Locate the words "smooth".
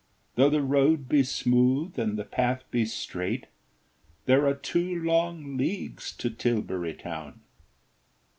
1.21-1.99